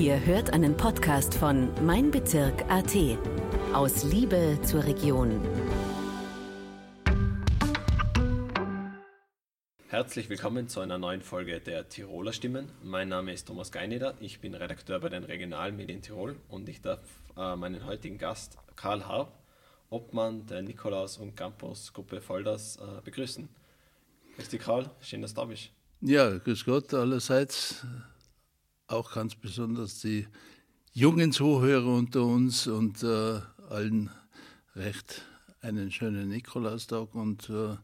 [0.00, 2.94] Ihr hört einen Podcast von Mein Bezirk AT.
[3.72, 5.40] Aus Liebe zur Region.
[9.88, 12.70] Herzlich willkommen zu einer neuen Folge der Tiroler Stimmen.
[12.80, 17.00] Mein Name ist Thomas Geineder, ich bin Redakteur bei den Regionalmedien Tirol und ich darf
[17.36, 19.32] äh, meinen heutigen Gast Karl Harp,
[19.90, 23.48] Obmann der Nikolaus- und Campus-Gruppe Volders, äh, begrüßen.
[24.36, 25.70] Grüß dich, Karl, schön, dass du da bist.
[26.02, 27.84] Ja, grüß Gott allerseits.
[28.88, 30.26] Auch ganz besonders die
[30.92, 34.10] jungen Zuhörer unter uns und äh, allen
[34.74, 35.22] recht
[35.60, 37.76] einen schönen Nikolaustag und äh,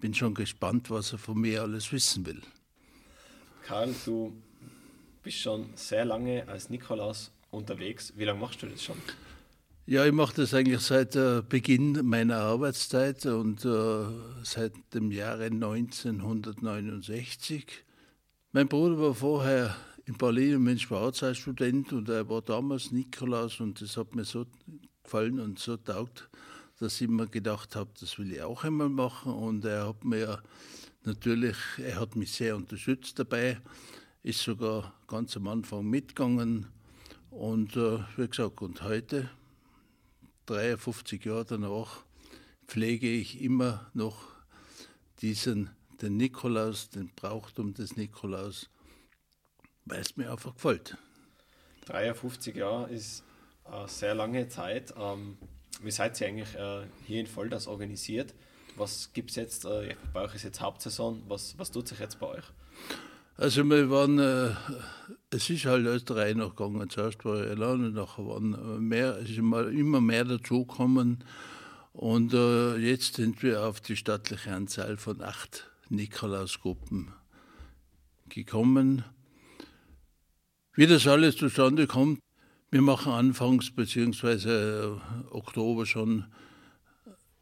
[0.00, 2.42] bin schon gespannt, was er von mir alles wissen will.
[3.64, 4.32] Karl, du
[5.22, 8.12] bist schon sehr lange als Nikolaus unterwegs.
[8.16, 8.96] Wie lange machst du das schon?
[9.86, 14.04] Ja, ich mache das eigentlich seit äh, Beginn meiner Arbeitszeit und äh,
[14.42, 17.84] seit dem Jahre 1969.
[18.52, 19.76] Mein Bruder war vorher
[20.10, 24.44] in Berlin ein Schwarzeit-Student und er war damals Nikolaus und das hat mir so
[25.04, 26.28] gefallen und so taugt,
[26.80, 29.32] dass ich mir gedacht habe, das will ich auch einmal machen.
[29.32, 30.42] Und er hat mir
[31.04, 33.60] natürlich, er hat mich sehr unterstützt dabei,
[34.24, 36.66] ist sogar ganz am Anfang mitgegangen.
[37.30, 39.30] Und äh, wie gesagt, und heute,
[40.46, 42.02] 53 Jahre danach,
[42.66, 44.24] pflege ich immer noch
[45.22, 45.70] diesen,
[46.02, 48.68] den Nikolaus, den Brauchtum des Nikolaus,
[49.84, 50.96] weil es mir einfach gefällt.
[51.86, 53.24] 53 Jahre ist
[53.64, 54.94] eine sehr lange Zeit.
[54.98, 55.36] Ähm,
[55.82, 58.34] wie seid ihr eigentlich äh, hier in Volldas organisiert?
[58.76, 59.64] Was gibt es jetzt?
[59.64, 61.22] Äh, bei euch ist jetzt Hauptsaison.
[61.28, 62.44] Was, was tut sich jetzt bei euch?
[63.36, 64.50] Also wir waren, äh,
[65.30, 66.90] es ist halt drei noch gegangen.
[66.90, 71.24] Zuerst war ich allein und nachher waren mehr, es ist immer, immer mehr dazugekommen.
[71.92, 77.12] Und äh, jetzt sind wir auf die stattliche Anzahl von acht Nikolausgruppen
[78.28, 79.04] gekommen.
[80.80, 82.22] Wie das alles zustande kommt,
[82.70, 84.96] wir machen anfangs bzw.
[85.30, 86.24] Oktober schon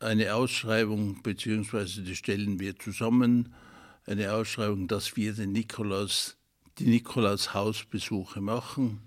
[0.01, 3.55] eine Ausschreibung, beziehungsweise die stellen wir zusammen,
[4.07, 6.37] eine Ausschreibung, dass wir den Nikolaus,
[6.81, 9.03] die Nikolaus-Hausbesuche machen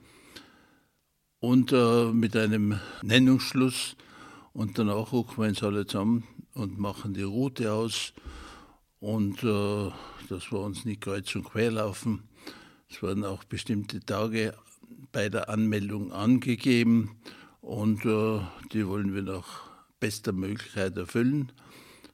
[1.41, 3.97] und äh, mit einem Nennungsschluss
[4.53, 8.13] und danach rufen wir uns alle zusammen und machen die Route aus
[9.01, 9.91] und äh,
[10.29, 12.30] dass wir uns nicht kreuz und quer laufen.
[12.91, 14.53] Es werden auch bestimmte Tage
[15.13, 17.15] bei der Anmeldung angegeben
[17.61, 18.41] und äh,
[18.73, 19.61] die wollen wir nach
[20.01, 21.53] bester Möglichkeit erfüllen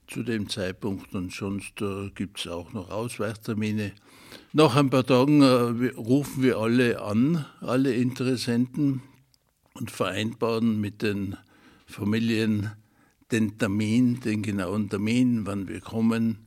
[0.05, 3.91] zu dem Zeitpunkt und sonst äh, gibt es auch noch Ausweichtermine.
[4.53, 9.01] Nach ein paar Tagen äh, rufen wir alle an, alle Interessenten
[9.73, 11.37] und vereinbaren mit den
[11.87, 12.71] Familien
[13.31, 16.46] den Termin, den genauen Termin, wann wir kommen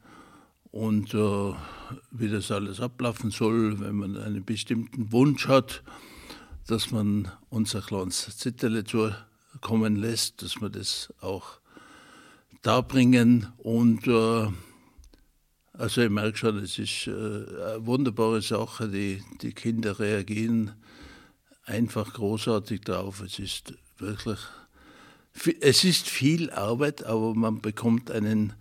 [0.71, 1.53] und äh,
[2.11, 5.83] wie das alles ablaufen soll, wenn man einen bestimmten Wunsch hat
[6.71, 11.59] dass man unser kleines Zettel zukommen lässt, dass wir das auch
[12.63, 13.49] darbringen.
[13.59, 14.47] Und äh,
[15.73, 18.89] also ich merke schon, es ist äh, eine wunderbare Sache.
[18.89, 20.73] Die, die Kinder reagieren
[21.65, 23.21] einfach großartig drauf.
[23.21, 24.39] Es ist wirklich,
[25.61, 28.53] es ist viel Arbeit, aber man bekommt einen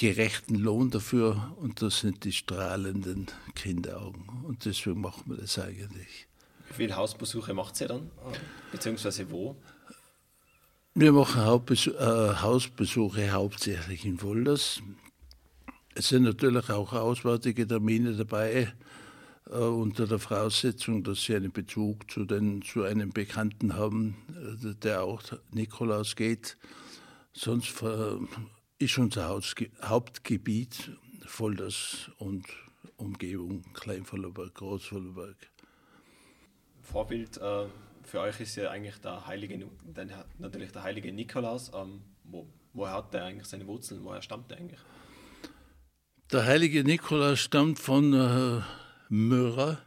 [0.00, 4.24] gerechten Lohn dafür und das sind die strahlenden Kinderaugen.
[4.44, 6.26] Und deswegen machen wir das eigentlich.
[6.68, 8.10] Wie viele Hausbesuche macht ihr dann?
[8.72, 9.56] Beziehungsweise wo?
[10.94, 14.80] Wir machen Hauptbesuch, äh, Hausbesuche hauptsächlich in Volders.
[15.94, 18.72] Es sind natürlich auch auswärtige Termine dabei,
[19.50, 24.74] äh, unter der Voraussetzung, dass sie einen Bezug zu, den, zu einem Bekannten haben, äh,
[24.76, 25.22] der auch
[25.52, 26.56] Nikolaus geht.
[27.34, 28.16] Sonst äh,
[28.80, 29.28] ist unser
[29.82, 30.90] Hauptgebiet
[31.26, 32.46] Volders und
[32.96, 35.36] Umgebung, Kleinvollerberg, Großvollerberg.
[36.80, 37.66] Vorbild äh,
[38.02, 41.70] für euch ist ja eigentlich der heilige, der, natürlich der heilige Nikolaus.
[41.74, 44.02] Ähm, wo, woher hat der eigentlich seine Wurzeln?
[44.02, 44.80] Woher stammt der eigentlich?
[46.32, 48.62] Der heilige Nikolaus stammt von äh,
[49.10, 49.78] Myra.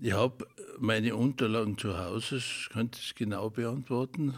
[0.00, 0.46] Ich habe
[0.80, 4.34] meine Unterlagen zu Hause, ich könnte es genau beantworten,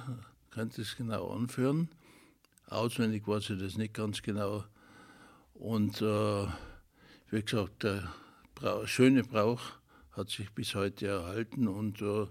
[0.51, 1.89] könnte es genau anführen.
[2.69, 4.65] Auswendig weiß ich das nicht ganz genau.
[5.55, 6.47] Und äh,
[7.31, 8.13] wie gesagt, der
[8.57, 9.61] Brauch, schöne Brauch
[10.11, 12.27] hat sich bis heute erhalten und äh,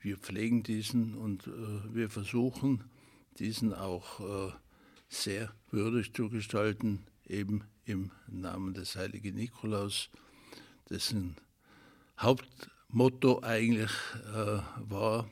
[0.00, 2.84] wir pflegen diesen und äh, wir versuchen,
[3.38, 4.52] diesen auch äh,
[5.08, 10.10] sehr würdig zu gestalten, eben im Namen des heiligen Nikolaus,
[10.90, 11.36] dessen
[12.18, 13.92] Hauptmotto eigentlich
[14.26, 15.26] äh, war,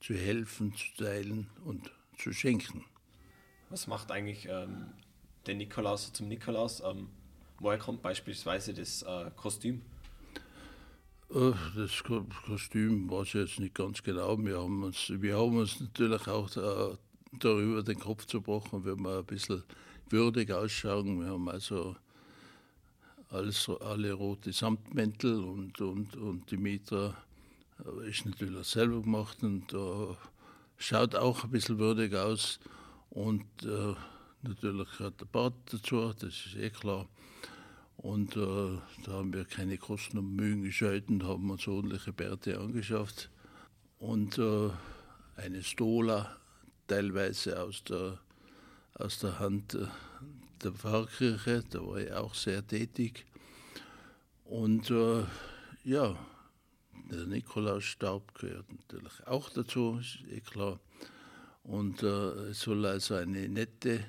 [0.00, 2.84] zu helfen, zu teilen und zu schenken.
[3.70, 4.86] Was macht eigentlich ähm,
[5.46, 6.80] den Nikolaus zum Nikolaus?
[6.80, 7.08] Ähm,
[7.60, 9.82] woher kommt beispielsweise das äh, Kostüm?
[11.30, 14.38] Äh, das Kostüm weiß ich jetzt nicht ganz genau.
[14.38, 16.96] Wir haben uns, wir haben uns natürlich auch äh,
[17.38, 19.62] darüber den Kopf zerbrochen, wenn wir ein bisschen
[20.08, 21.20] würdig ausschauen.
[21.20, 21.96] Wir haben also
[23.30, 27.14] alles, alle rote Samtmäntel und, und, und die Mieter
[27.84, 30.14] äh, ist natürlich selber gemacht und äh,
[30.78, 32.58] schaut auch ein bisschen würdig aus.
[33.10, 33.94] Und äh,
[34.42, 37.08] natürlich hat der Bart dazu, das ist eh klar.
[37.96, 42.58] Und äh, da haben wir keine Kosten und Mühen gescheut und haben uns ordentliche Bärte
[42.58, 43.28] angeschafft.
[43.98, 44.70] Und äh,
[45.36, 46.36] eine Stola,
[46.86, 48.18] teilweise aus der,
[48.94, 49.86] aus der Hand äh,
[50.62, 53.26] der Pfarrkirche, da war ich auch sehr tätig.
[54.44, 55.24] Und äh,
[55.84, 56.16] ja,
[57.10, 60.78] der Nikolausstab gehört natürlich auch dazu, ist eh klar.
[61.68, 64.02] Und äh, es soll also eine nette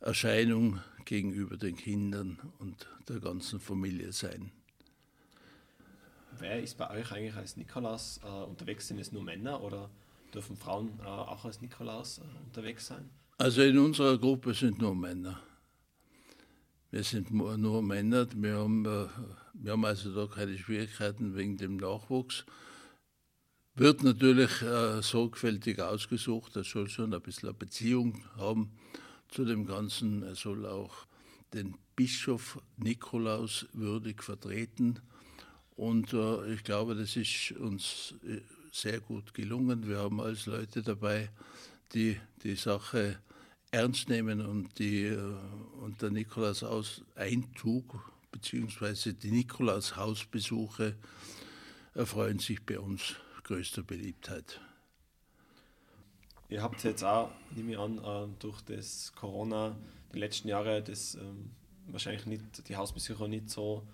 [0.00, 4.50] Erscheinung gegenüber den Kindern und der ganzen Familie sein.
[6.40, 8.88] Wer ist bei euch eigentlich als Nikolaus äh, unterwegs?
[8.88, 9.88] Sind es nur Männer oder
[10.34, 13.08] dürfen Frauen äh, auch als Nikolaus äh, unterwegs sein?
[13.38, 15.40] Also in unserer Gruppe sind nur Männer.
[16.90, 18.26] Wir sind nur Männer.
[18.34, 19.06] Wir haben, äh,
[19.54, 22.44] wir haben also da keine Schwierigkeiten wegen dem Nachwuchs.
[23.78, 26.56] Wird natürlich äh, sorgfältig ausgesucht.
[26.56, 28.72] Er soll schon ein bisschen eine Beziehung haben
[29.28, 30.22] zu dem Ganzen.
[30.22, 31.06] Er soll auch
[31.52, 35.00] den Bischof Nikolaus würdig vertreten.
[35.76, 38.40] Und äh, ich glaube, das ist uns äh,
[38.72, 39.86] sehr gut gelungen.
[39.86, 41.28] Wir haben als Leute dabei,
[41.92, 43.18] die die Sache
[43.72, 45.20] ernst nehmen und, die, äh,
[45.82, 49.12] und der Nikolaus-Einzug bzw.
[49.12, 50.96] die Nikolaus-Hausbesuche
[51.92, 54.60] erfreuen sich bei uns größter Beliebtheit.
[56.48, 59.76] Ihr habt jetzt auch, nehme ich an, äh, durch das Corona
[60.12, 61.52] die letzten Jahre das ähm,
[61.86, 63.86] wahrscheinlich nicht, die Hausbesucher nicht so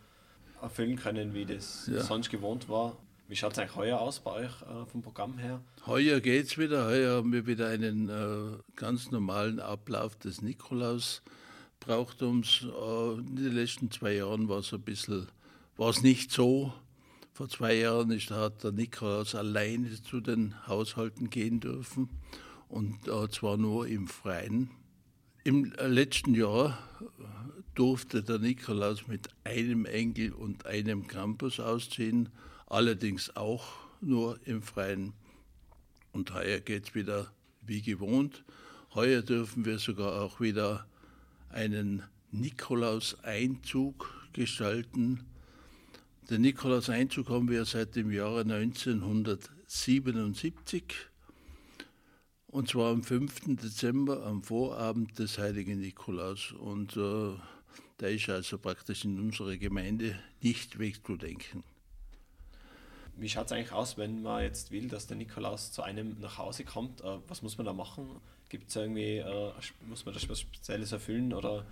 [0.62, 2.02] erfüllen können, wie das ja.
[2.02, 2.96] sonst gewohnt war.
[3.28, 5.60] Wie schaut es eigentlich heuer aus bei euch äh, vom Programm her?
[5.86, 6.86] Heuer geht es wieder.
[6.86, 12.64] Heuer haben wir wieder einen äh, ganz normalen Ablauf des Nikolaus-Brauchtums.
[12.64, 15.28] Äh, in den letzten zwei Jahren war es ein bisschen,
[15.76, 16.72] war es nicht so.
[17.32, 22.10] Vor zwei Jahren ist, hat der Nikolaus alleine zu den Haushalten gehen dürfen
[22.68, 24.70] und äh, zwar nur im Freien.
[25.44, 26.78] Im letzten Jahr
[27.74, 32.28] durfte der Nikolaus mit einem Engel und einem Campus ausziehen
[32.66, 33.66] allerdings auch
[34.00, 35.12] nur im Freien.
[36.12, 38.44] Und heuer geht es wieder wie gewohnt.
[38.94, 40.86] Heuer dürfen wir sogar auch wieder
[41.50, 45.20] einen Nikolaus-Einzug gestalten.
[46.30, 50.84] Den Nikolaus-Einzug haben wir seit dem Jahre 1977
[52.46, 53.56] und zwar am 5.
[53.56, 56.52] Dezember, am Vorabend des heiligen Nikolaus.
[56.52, 57.30] Und äh,
[57.98, 61.64] der ist also praktisch in unserer Gemeinde nicht wegzudenken.
[63.16, 66.36] Wie schaut es eigentlich aus, wenn man jetzt will, dass der Nikolaus zu einem nach
[66.36, 67.00] Hause kommt?
[67.00, 68.20] Äh, was muss man da machen?
[68.50, 69.52] Gibt es irgendwie, äh,
[69.88, 71.64] muss man da was Spezielles erfüllen oder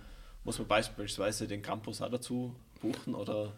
[0.43, 3.13] muss man beispielsweise den Campus auch dazu buchen?
[3.13, 3.53] Oder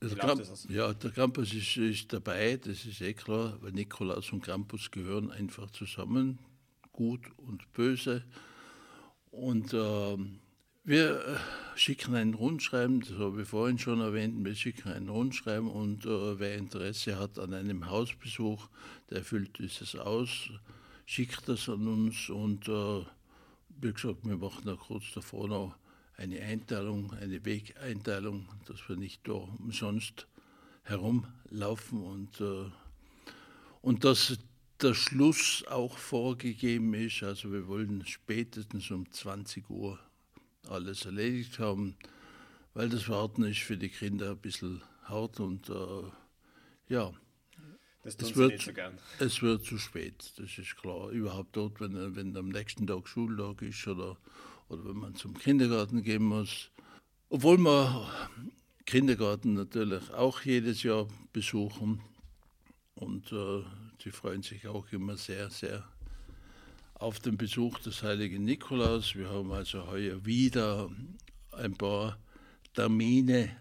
[0.00, 4.42] Also Camp ja, der Campus ist, ist, dabei, das ist eh klar, weil Nikolaus und
[4.42, 6.40] Campus gehören einfach zusammen,
[6.92, 8.24] gut und böse.
[9.30, 10.40] Und ähm,
[10.84, 15.70] wir äh, schicken ein Rundschreiben, das habe ich vorhin schon erwähnt, wir schicken ein Rundschreiben
[15.70, 18.68] und äh, wer Interesse hat an einem Hausbesuch,
[19.10, 20.50] der füllt dieses aus,
[21.06, 23.04] schickt das an uns und äh,
[23.80, 25.76] wie gesagt, wir machen da kurz davor noch
[26.16, 30.26] eine Einteilung, eine Wegeinteilung, dass wir nicht da umsonst
[30.84, 32.70] herumlaufen und, äh,
[33.80, 34.38] und dass
[34.80, 37.22] der Schluss auch vorgegeben ist.
[37.22, 39.98] Also wir wollen spätestens um 20 Uhr
[40.68, 41.96] alles erledigt haben,
[42.74, 46.02] weil das Warten ist für die Kinder ein bisschen hart und äh,
[46.88, 47.12] ja,
[48.02, 48.72] das es wird, so
[49.20, 51.10] es wird zu spät, das ist klar.
[51.10, 54.16] Überhaupt dort, wenn, wenn am nächsten Tag Schultag ist oder,
[54.72, 56.70] oder wenn man zum Kindergarten gehen muss.
[57.28, 58.08] Obwohl wir
[58.86, 62.00] Kindergarten natürlich auch jedes Jahr besuchen
[62.94, 63.62] und äh,
[64.04, 65.84] die freuen sich auch immer sehr, sehr
[66.94, 69.14] auf den Besuch des heiligen Nikolaus.
[69.14, 70.90] Wir haben also heuer wieder
[71.52, 72.18] ein paar
[72.74, 73.56] Termine,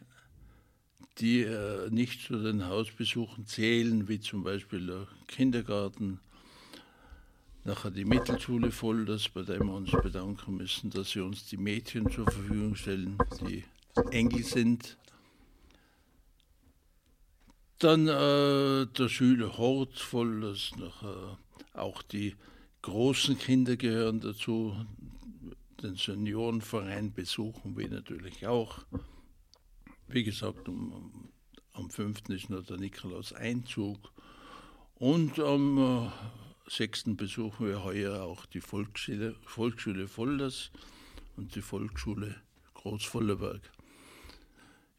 [1.17, 6.19] die äh, nicht zu den Hausbesuchen zählen, wie zum Beispiel der Kindergarten,
[7.63, 11.57] nachher die Mittelschule voll, das, bei dem wir uns bedanken müssen, dass sie uns die
[11.57, 13.63] Mädchen zur Verfügung stellen, die
[14.11, 14.97] Engel sind.
[17.79, 21.37] Dann äh, der Schülerhort voll, das nachher
[21.73, 22.35] auch die
[22.81, 24.75] großen Kinder gehören dazu.
[25.81, 28.85] Den Seniorenverein besuchen wir natürlich auch.
[30.07, 31.29] Wie gesagt, um
[31.73, 32.29] am 5.
[32.29, 33.97] ist noch der Nikolaus Einzug.
[34.95, 36.09] Und am äh,
[36.71, 37.17] 6.
[37.17, 40.71] besuchen wir heuer auch die Volksschule, Volksschule Volders
[41.35, 42.33] und die Volksschule
[42.75, 43.59] Großvollerberg.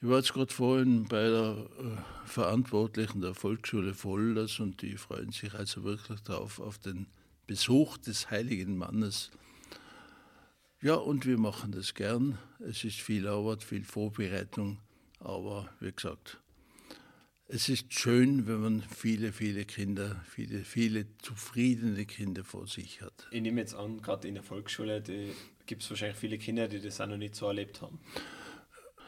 [0.03, 5.33] Ich war jetzt gerade vorhin bei der äh, Verantwortlichen der Volksschule Volders und die freuen
[5.33, 7.07] sich also wirklich darauf, auf den
[7.47, 9.31] Besuch des heiligen Mannes.
[10.83, 12.37] Ja, und wir machen das gern.
[12.59, 14.77] Es ist viel Arbeit, viel Vorbereitung,
[15.21, 16.42] aber wie gesagt,
[17.53, 23.29] es ist schön, wenn man viele, viele Kinder, viele, viele zufriedene Kinder vor sich hat.
[23.31, 25.03] Ich nehme jetzt an, gerade in der Volksschule
[25.67, 28.01] gibt es wahrscheinlich viele Kinder, die das auch noch nicht so erlebt haben.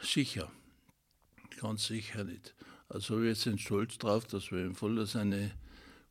[0.02, 0.50] Sicher
[1.64, 2.54] ganz sicher nicht.
[2.90, 5.50] Also wir sind stolz darauf, dass wir im Vollers eine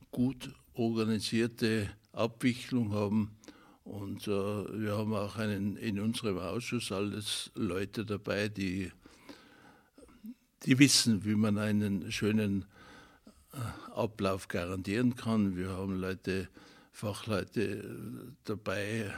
[0.10, 3.38] gut organisierte Abwicklung haben.
[3.84, 8.92] Und äh, wir haben auch einen, in unserem Ausschuss alles Leute dabei, die,
[10.66, 12.66] die wissen, wie man einen schönen
[13.54, 13.58] äh,
[13.96, 15.56] Ablauf garantieren kann.
[15.58, 16.48] Wir haben Leute,
[16.92, 19.14] Fachleute dabei,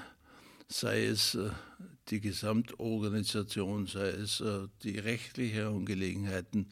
[0.67, 1.49] sei es äh,
[2.09, 6.67] die Gesamtorganisation, sei es äh, die rechtlichen Angelegenheiten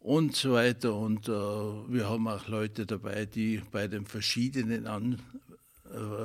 [0.00, 0.94] und so weiter.
[0.94, 5.20] Und äh, wir haben auch Leute dabei, die bei den verschiedenen An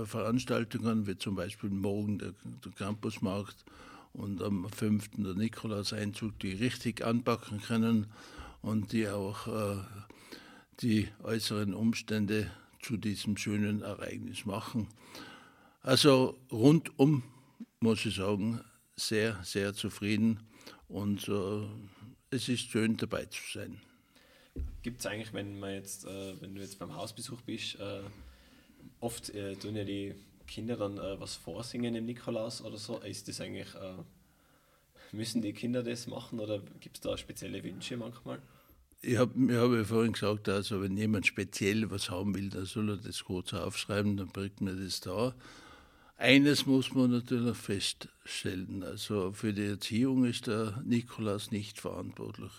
[0.05, 2.33] Veranstaltungen, wie zum Beispiel morgen der
[2.75, 3.65] Campusmarkt
[4.13, 5.09] und am 5.
[5.17, 8.07] der Nikolauseinzug, die richtig anpacken können
[8.61, 9.47] und die auch
[10.81, 12.49] die äußeren Umstände
[12.81, 14.87] zu diesem schönen Ereignis machen.
[15.81, 17.23] Also rundum
[17.79, 18.61] muss ich sagen,
[18.95, 20.39] sehr, sehr zufrieden
[20.87, 21.65] und äh,
[22.31, 23.79] es ist schön dabei zu sein.
[24.81, 28.01] Gibt es eigentlich, wenn man jetzt, äh, wenn du jetzt beim Hausbesuch bist, äh,
[28.99, 30.15] oft äh, tun ja die
[30.49, 32.97] Kinder dann äh, was vorsingen im Nikolaus oder so?
[32.99, 33.93] Ist das eigentlich, äh,
[35.11, 38.41] müssen die Kinder das machen oder gibt es da spezielle Wünsche manchmal?
[39.01, 42.89] Ich habe hab ja vorhin gesagt, also wenn jemand speziell was haben will, dann soll
[42.89, 45.33] er das kurz aufschreiben, dann bringt mir das da.
[46.17, 52.51] Eines muss man natürlich feststellen, also für die Erziehung ist der Nikolaus nicht verantwortlich.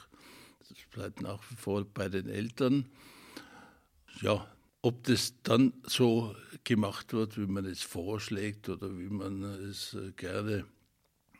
[0.67, 2.87] Das bleibt nach wie vor bei den Eltern.
[4.23, 4.47] Ja,
[4.83, 6.35] ob das dann so
[6.65, 10.65] gemacht wird, wie man es vorschlägt oder wie man es äh, gerne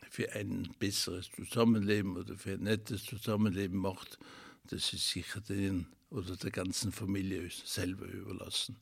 [0.09, 4.19] für ein besseres Zusammenleben oder für ein nettes Zusammenleben macht,
[4.65, 8.77] das ist sicher den oder der ganzen Familie selber überlassen.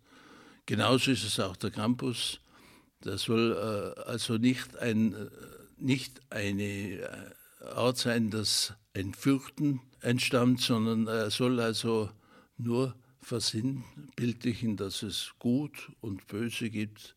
[0.65, 2.39] Genauso ist es auch der Campus.
[3.01, 5.29] Das soll äh, also nicht, ein, äh,
[5.77, 7.07] nicht eine äh,
[7.75, 12.09] Art sein, dass ein Fürchten entstammt, sondern er soll also
[12.57, 12.95] nur
[13.29, 17.15] versinnbildlichen, dass es Gut und Böse gibt,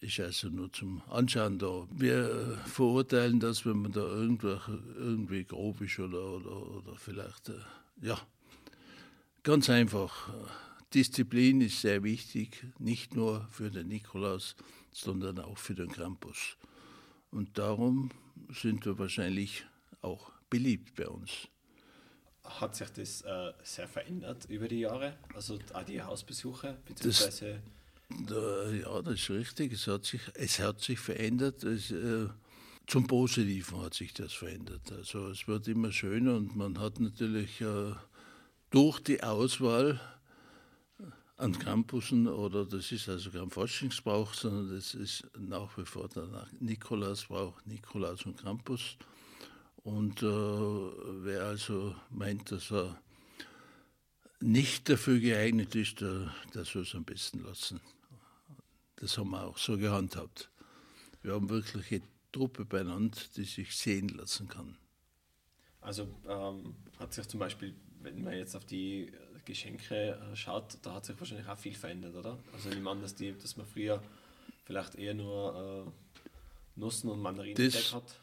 [0.00, 1.86] ist also nur zum Anschauen da.
[1.90, 7.52] Wir verurteilen das, wenn man da irgendwie grob ist oder, oder, oder vielleicht,
[8.00, 8.18] ja,
[9.42, 10.32] ganz einfach.
[10.94, 14.56] Disziplin ist sehr wichtig, nicht nur für den Nikolaus,
[14.92, 16.56] sondern auch für den Krampus.
[17.30, 18.10] Und darum
[18.48, 19.66] sind wir wahrscheinlich
[20.00, 21.48] auch beliebt bei uns.
[22.44, 25.16] Hat sich das äh, sehr verändert über die Jahre?
[25.34, 26.76] Also auch die Hausbesuche?
[26.86, 27.62] Beziehungsweise
[28.10, 29.72] das, ja, das ist richtig.
[29.72, 31.64] Es hat sich, es hat sich verändert.
[31.64, 32.28] Es, äh,
[32.86, 34.92] zum Positiven hat sich das verändert.
[34.92, 37.92] Also es wird immer schöner und man hat natürlich äh,
[38.70, 40.00] durch die Auswahl
[41.36, 46.46] an Campussen oder das ist also kein Forschungsbrauch, sondern das ist nach wie vor der
[46.60, 48.96] Nikolausbrauch, Nikolaus und Campus.
[49.84, 52.98] Und äh, wer also meint, dass er
[54.40, 57.80] nicht dafür geeignet ist, der, der soll es am besten lassen.
[58.96, 60.50] Das haben wir auch so gehandhabt.
[61.22, 64.76] Wir haben wirklich eine Truppe beieinander, die sich sehen lassen kann.
[65.82, 69.12] Also ähm, hat sich zum Beispiel, wenn man jetzt auf die
[69.44, 72.38] Geschenke äh, schaut, da hat sich wahrscheinlich auch viel verändert, oder?
[72.54, 74.02] Also ich meine, dass, die, dass man früher
[74.64, 76.03] vielleicht eher nur äh,
[76.76, 78.20] Nussen und Mandarinen das, hat.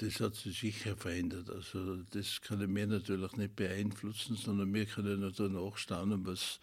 [0.00, 1.48] Das hat sich sicher verändert.
[1.48, 6.58] Also das können wir natürlich nicht beeinflussen, sondern wir können natürlich nachstaunen, was,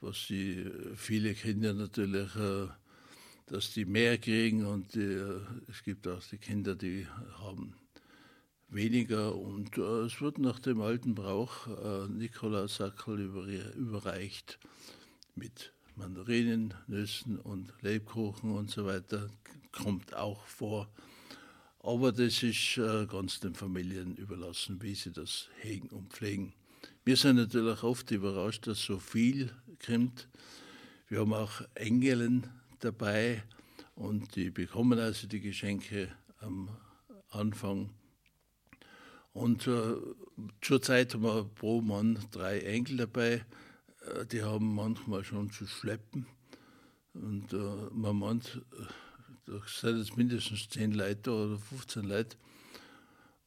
[0.00, 2.66] was die viele Kinder natürlich, äh,
[3.46, 7.06] dass die mehr kriegen und die, äh, es gibt auch die Kinder, die
[7.38, 7.74] haben
[8.68, 9.36] weniger.
[9.36, 11.68] Und äh, es wird nach dem alten Brauch
[12.08, 14.58] Nikolaussackel über, überreicht
[15.36, 19.30] mit Mandarinen, Nüssen und Lebkuchen und so weiter.
[19.72, 20.88] Kommt auch vor.
[21.82, 26.52] Aber das ist äh, ganz den Familien überlassen, wie sie das hegen und pflegen.
[27.04, 29.50] Wir sind natürlich oft überrascht, dass so viel
[29.84, 30.28] kommt.
[31.08, 32.48] Wir haben auch Engelen
[32.80, 33.42] dabei
[33.94, 36.68] und die bekommen also die Geschenke am
[37.30, 37.90] Anfang
[39.32, 39.96] Und äh,
[40.60, 43.44] zurzeit haben wir pro Mann drei Enkel dabei.
[44.06, 46.26] Äh, die haben manchmal schon zu schleppen.
[47.14, 47.56] Und äh,
[47.92, 48.84] man meint, äh,
[49.50, 52.36] da sind jetzt mindestens zehn Leute oder 15 Leute.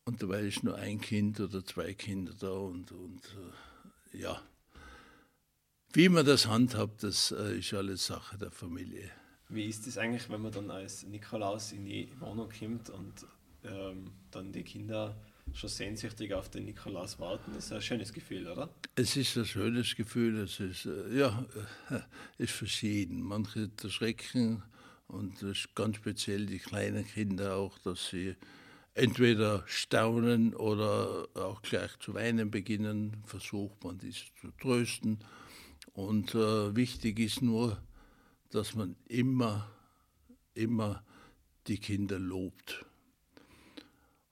[0.06, 2.52] Und dabei ist nur ein Kind oder zwei Kinder da.
[2.52, 3.22] Und, und
[4.14, 4.42] äh, ja,
[5.94, 9.12] wie man das handhabt, das äh, ist alles Sache der Familie.
[9.50, 13.14] Wie ist es eigentlich, wenn man dann als Nikolaus in die Wohnung kommt und
[13.64, 15.16] ähm, dann die Kinder
[15.54, 17.52] schon sehnsüchtig auf den Nikolaus warten?
[17.54, 18.70] Das ist ein schönes Gefühl, oder?
[18.96, 20.40] Es ist ein schönes Gefühl.
[20.40, 21.46] Es ist, äh, ja,
[22.40, 23.22] ist verschieden.
[23.22, 24.64] Manche erschrecken
[25.08, 25.46] und
[25.76, 28.36] ganz speziell die kleinen Kinder auch, dass sie
[28.96, 33.18] entweder staunen oder auch gleich zu weinen beginnen.
[33.26, 35.20] Versucht man, diese zu trösten
[35.94, 37.82] und äh, wichtig ist nur,
[38.50, 39.70] dass man immer,
[40.54, 41.04] immer
[41.68, 42.86] die Kinder lobt.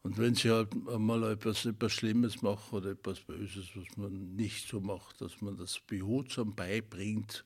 [0.03, 4.67] Und wenn sie halt mal etwas, etwas Schlimmes machen oder etwas Böses, was man nicht
[4.67, 7.45] so macht, dass man das behutsam beibringt.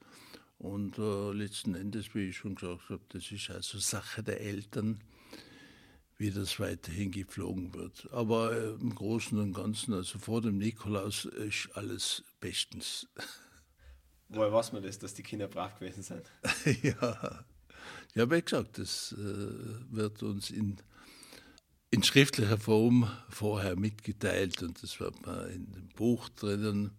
[0.58, 5.02] Und äh, letzten Endes, wie ich schon gesagt habe, das ist also Sache der Eltern,
[6.18, 8.08] wie das weiterhin geflogen wird.
[8.12, 13.08] Aber äh, im Großen und Ganzen, also vor dem Nikolaus, ist alles bestens.
[14.30, 16.24] Woher weiß man das, dass die Kinder brav gewesen sind?
[16.84, 17.46] ja,
[18.16, 19.16] ja, wie gesagt, das äh,
[19.92, 20.78] wird uns in,
[21.92, 26.92] in schriftlicher Form vorher mitgeteilt und das wird man in dem Buch drinnen,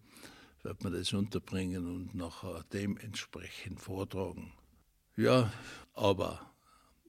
[0.67, 4.51] wird man das unterbringen und nachher dementsprechend vortragen.
[5.15, 5.51] Ja,
[5.93, 6.51] aber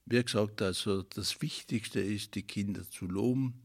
[0.06, 3.60] wie gesagt, also das Wichtigste ist, die Kinder zu loben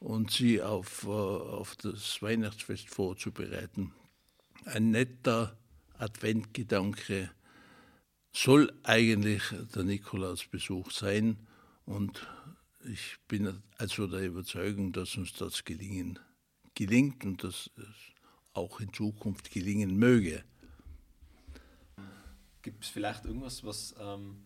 [0.00, 3.92] und sie auf, äh, auf das Weihnachtsfest vorzubereiten
[4.66, 5.56] ein netter
[5.98, 7.30] Adventgedanke
[8.32, 9.42] soll eigentlich
[9.74, 11.38] der Nikolausbesuch sein.
[11.86, 12.26] Und
[12.84, 16.18] ich bin also der Überzeugung, dass uns das gelingen,
[16.74, 18.19] gelingt und dass es
[18.52, 20.44] auch in Zukunft gelingen möge.
[22.62, 24.42] Gibt es vielleicht irgendwas, was, ähm,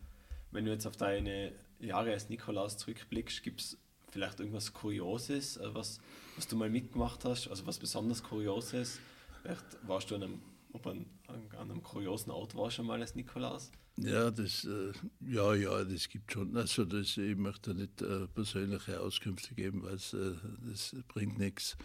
[0.51, 3.77] wenn du jetzt auf deine Jahre als Nikolaus zurückblickst, gibt es
[4.09, 5.99] vielleicht irgendwas Kurioses, äh, was,
[6.35, 8.99] was du mal mitgemacht hast, also was besonders Kurioses,
[9.45, 10.41] Vielleicht warst du an einem,
[10.73, 13.71] ob an, an einem kuriosen Ort war schon mal als Nikolaus?
[13.95, 16.57] Ja, das, äh, ja, ja, das gibt schon.
[16.57, 20.35] Also das, ich möchte nicht äh, persönliche Auskünfte geben, weil äh,
[20.67, 21.77] das bringt nichts.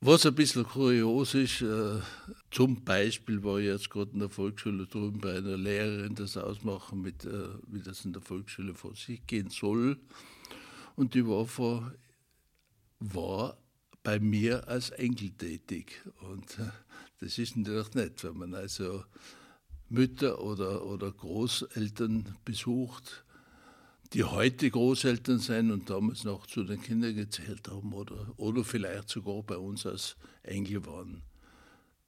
[0.00, 2.00] Was ein bisschen kurios ist, äh,
[2.52, 7.02] zum Beispiel war ich jetzt gerade in der Volksschule drüben bei einer Lehrerin das ausmachen,
[7.02, 9.98] mit, äh, wie das in der Volksschule vor sich gehen soll.
[10.94, 11.92] Und die war vor,
[13.00, 13.58] war
[14.04, 16.00] bei mir als Enkel tätig.
[16.20, 16.70] Und äh,
[17.18, 19.02] das ist natürlich nett, wenn man also
[19.88, 23.24] Mütter oder, oder Großeltern besucht,
[24.12, 29.08] die heute Großeltern sind und damals noch zu den Kindern gezählt haben oder, oder vielleicht
[29.08, 31.22] sogar bei uns als Enkel waren.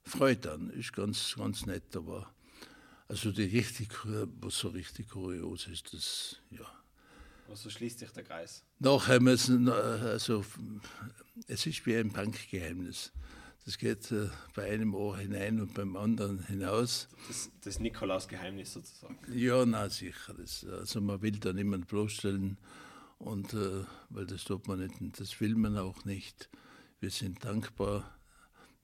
[0.03, 2.33] Freut dann, ist ganz, ganz nett, aber
[3.07, 3.89] also die richtig,
[4.39, 6.65] was so richtig kurios ist, das, ja.
[7.49, 8.63] Also schließt sich der Kreis.
[8.79, 10.45] Nachher müssen, also
[11.47, 13.11] es ist wie ein Bankgeheimnis.
[13.65, 17.07] Das geht äh, bei einem Ohr hinein und beim anderen hinaus.
[17.27, 19.17] Das, das Nikolaus-Geheimnis sozusagen.
[19.33, 20.33] Ja, na sicher.
[20.33, 22.57] Das, also man will da niemand bloßstellen,
[23.19, 26.49] und, äh, weil das tut man nicht und das will man auch nicht.
[26.99, 28.17] Wir sind dankbar,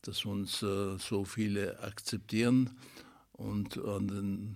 [0.03, 2.69] dass uns äh, so viele akzeptieren
[3.33, 4.55] und an den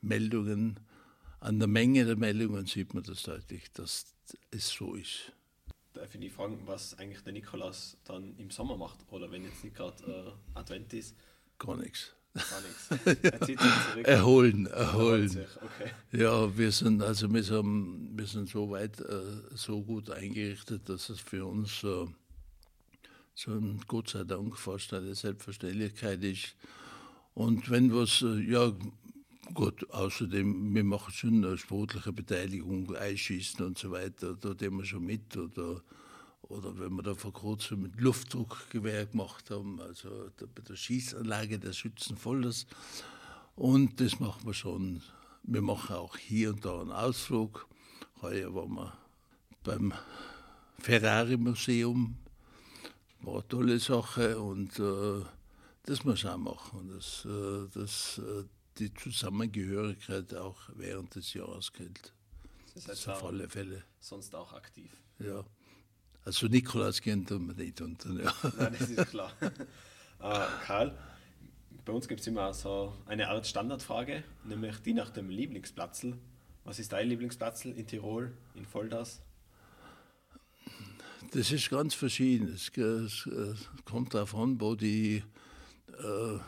[0.00, 0.80] Meldungen,
[1.40, 4.06] an der Menge der Meldungen sieht man das deutlich, dass
[4.50, 5.32] es so ist
[5.98, 9.76] darf ich fragen, was eigentlich der Nikolaus dann im Sommer macht oder wenn jetzt nicht
[9.76, 11.16] gerade äh, Advent ist?
[11.58, 12.12] Gar nichts.
[12.34, 13.22] Gar nichts.
[13.24, 14.06] Er zieht sich zurück.
[14.06, 15.46] Erholen, erholen.
[15.56, 15.90] Okay.
[16.12, 19.22] Ja, wir sind also wir sind, wir sind so weit äh,
[19.54, 22.06] so gut eingerichtet, dass es für uns äh,
[23.34, 26.54] so Gott sei Dank fast eine Selbstverständlichkeit ist.
[27.34, 28.72] Und wenn was, äh, ja
[29.54, 34.84] gut, außerdem, wir machen schon eine sportliche Beteiligung, Einschießen und so weiter, da tun wir
[34.84, 35.36] schon mit.
[35.36, 35.82] Oder,
[36.42, 41.72] oder wenn wir da vor kurzem mit Luftdruckgewehr gemacht haben, also bei der Schießanlage der
[41.72, 42.66] Schützen Vollers.
[43.54, 45.02] Und das machen wir schon.
[45.42, 47.66] Wir machen auch hier und da einen Ausflug.
[48.22, 48.92] Heuer waren wir
[49.64, 49.92] beim
[50.78, 52.16] Ferrari-Museum.
[53.20, 55.24] War eine tolle Sache und äh,
[55.84, 56.90] das muss auch machen.
[56.94, 58.44] Das, äh, das, äh,
[58.78, 62.12] die Zusammengehörigkeit auch während des Jahres gilt.
[62.74, 63.84] Das heißt auf alle Fälle.
[64.00, 64.90] Sonst auch aktiv.
[65.18, 65.44] Ja.
[66.24, 68.10] Also Nikolaus kennt man nicht unter.
[68.10, 68.34] Ja.
[68.56, 69.32] Nein, das ist klar.
[69.40, 69.50] äh,
[70.66, 70.96] Karl,
[71.84, 76.18] bei uns gibt es immer so eine Art Standardfrage, nämlich die nach dem Lieblingsplatzl.
[76.64, 79.22] Was ist dein Lieblingsplatzl in Tirol, in Volldas?
[81.32, 82.48] Das ist ganz verschieden.
[82.54, 83.26] Es, es
[83.84, 85.22] kommt darauf an, wo die,
[85.86, 86.38] äh,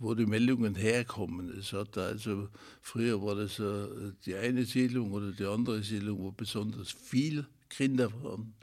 [0.00, 1.56] wo die Meldungen herkommen.
[1.56, 2.48] Es hat also,
[2.80, 8.10] früher war das äh, die eine Siedlung oder die andere Siedlung, wo besonders viel Kinder
[8.24, 8.54] waren,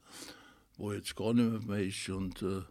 [0.76, 2.10] wo jetzt gar nicht mehr ist.
[2.10, 2.64] Und, äh,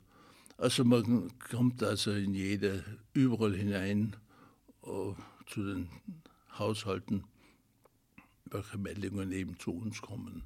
[0.59, 4.17] also man kommt also in jede, überall hinein
[4.83, 5.15] äh,
[5.47, 5.89] zu den
[6.59, 7.25] Haushalten,
[8.51, 10.43] welche Meldungen eben zu uns kommen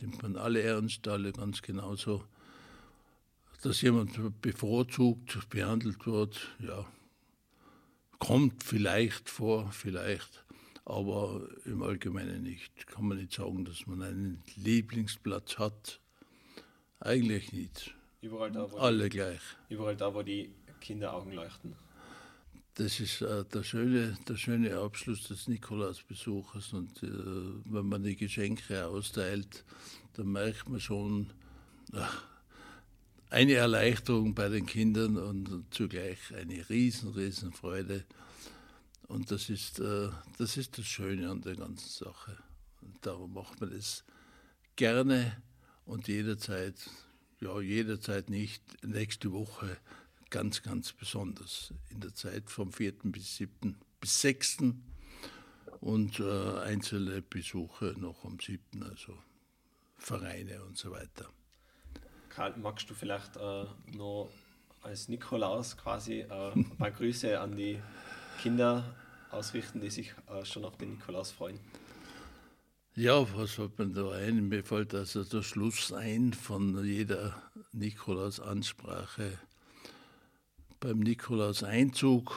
[0.00, 2.24] nimmt man alle ernst, alle ganz genauso.
[3.62, 6.84] Dass jemand bevorzugt behandelt wird, ja,
[8.18, 10.44] kommt vielleicht vor, vielleicht,
[10.84, 12.86] aber im Allgemeinen nicht.
[12.86, 16.00] Kann man nicht sagen, dass man einen Lieblingsplatz hat.
[17.00, 17.94] Eigentlich nicht.
[18.20, 19.40] Überall da, wo Alle die, gleich.
[19.68, 20.50] Überall da, wo die
[20.80, 21.74] Kinderaugen leuchten.
[22.74, 26.72] Das ist äh, der, schöne, der schöne Abschluss des Nikolausbesuches.
[26.72, 27.08] Und äh,
[27.64, 29.64] wenn man die Geschenke austeilt,
[30.14, 31.32] dann merkt man schon
[31.92, 32.22] ach,
[33.30, 38.04] eine Erleichterung bei den Kindern und zugleich eine riesen, riesen Freude.
[39.08, 40.08] Und das ist, äh,
[40.38, 42.36] das ist das Schöne an der ganzen Sache.
[42.80, 44.04] Und darum macht man das
[44.76, 45.42] gerne
[45.84, 46.74] und jederzeit,
[47.40, 49.76] ja, jederzeit nicht, nächste Woche
[50.30, 52.92] ganz, ganz besonders in der Zeit vom 4.
[53.04, 53.76] bis 7.
[54.00, 54.58] bis 6.
[55.80, 59.16] und äh, einzelne Besuche noch am 7., also
[59.98, 61.30] Vereine und so weiter.
[62.36, 63.64] Karl, magst du vielleicht äh,
[63.96, 64.28] noch
[64.82, 67.80] als Nikolaus quasi äh, ein paar Grüße an die
[68.42, 68.94] Kinder
[69.30, 71.58] ausrichten, die sich äh, schon auf den Nikolaus freuen?
[72.94, 74.50] Ja, was hat man da ein?
[74.50, 79.38] Mir fällt also der Schluss ein von jeder Nikolaus-Ansprache
[80.78, 82.34] beim Nikolaus-Einzug,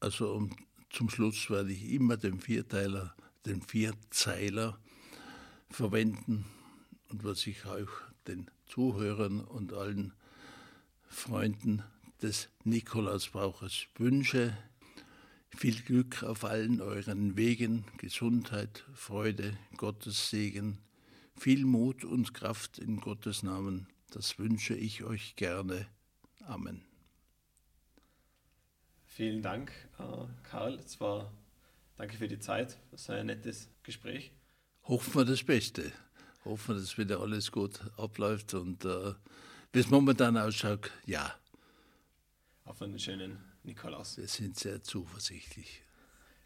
[0.00, 0.48] also
[0.90, 3.14] zum Schluss werde ich immer den Vierteiler,
[3.46, 4.80] den Vierzeiler
[5.70, 6.44] verwenden
[7.08, 10.12] und was ich auch den Zuhörern und allen
[11.08, 11.82] Freunden
[12.22, 14.56] des Nikolausbrauches wünsche.
[15.50, 20.78] Viel Glück auf allen euren Wegen, Gesundheit, Freude, Gottes Segen,
[21.36, 23.86] viel Mut und Kraft in Gottes Namen.
[24.10, 25.86] Das wünsche ich euch gerne.
[26.46, 26.82] Amen.
[29.06, 30.74] Vielen Dank, äh, Karl.
[30.78, 31.30] Es war,
[31.98, 32.78] danke für die Zeit.
[32.90, 34.32] Das war ein nettes Gespräch.
[34.84, 35.92] Hoffen wir das Beste.
[36.44, 39.14] Hoffen dass wieder alles gut abläuft und äh,
[39.72, 41.34] wie es momentan ausschaut, ja.
[42.64, 44.18] Auf einen schönen Nikolaus.
[44.18, 45.82] Wir sind sehr zuversichtlich.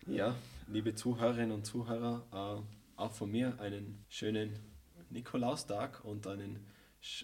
[0.07, 0.37] Ja,
[0.69, 4.59] liebe Zuhörerinnen und Zuhörer, äh, auch von mir einen schönen
[5.11, 6.67] Nikolaustag und einen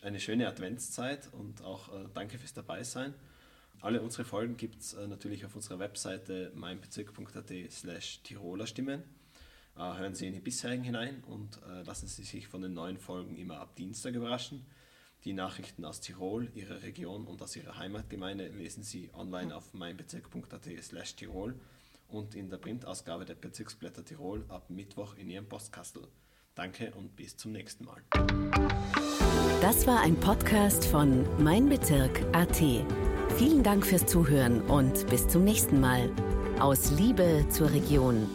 [0.03, 3.15] eine schöne Adventszeit und auch äh, danke fürs Dabeisein.
[3.81, 9.03] Alle unsere Folgen gibt es äh, natürlich auf unserer Webseite meinbezirk.at slash Tiroler Stimmen.
[9.77, 12.99] Äh, hören Sie in die bisherigen hinein und äh, lassen Sie sich von den neuen
[12.99, 14.67] Folgen immer ab Dienstag überraschen.
[15.25, 20.69] Die Nachrichten aus Tirol, Ihrer Region und aus Ihrer Heimatgemeinde lesen Sie online auf meinbezirk.at
[20.83, 21.55] slash Tirol
[22.09, 26.09] und in der Printausgabe der Bezirksblätter Tirol ab Mittwoch in Ihrem Postkastel.
[26.55, 28.03] Danke und bis zum nächsten Mal.
[29.63, 32.61] Das war ein Podcast von Mein Bezirk AT.
[33.37, 36.11] Vielen Dank fürs Zuhören und bis zum nächsten Mal.
[36.59, 38.29] Aus Liebe zur Region.